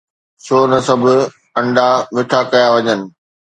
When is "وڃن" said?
2.73-3.01